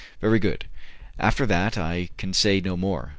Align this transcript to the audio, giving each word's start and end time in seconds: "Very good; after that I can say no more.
"Very 0.19 0.39
good; 0.39 0.65
after 1.19 1.45
that 1.45 1.77
I 1.77 2.09
can 2.17 2.33
say 2.33 2.59
no 2.59 2.75
more. 2.75 3.09